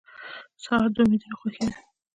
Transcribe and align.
سهار 0.63 0.87
د 0.95 0.97
امیدونو 1.03 1.35
خوښي 1.39 1.63
ده. 1.69 1.77